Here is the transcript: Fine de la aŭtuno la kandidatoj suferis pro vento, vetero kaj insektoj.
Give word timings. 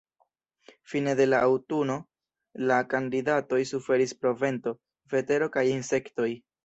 Fine 0.93 1.11
de 1.19 1.25
la 1.33 1.41
aŭtuno 1.49 1.97
la 2.71 2.79
kandidatoj 2.95 3.59
suferis 3.73 4.17
pro 4.23 4.33
vento, 4.41 4.75
vetero 5.17 5.51
kaj 5.59 5.67
insektoj. 5.79 6.33